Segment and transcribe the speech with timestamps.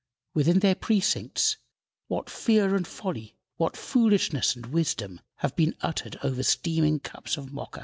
[0.33, 1.57] Within their precincts,
[2.07, 7.53] what fear and folly, what foolishness and wisdom, have been uttered over steaming cups of
[7.53, 7.79] Mocha!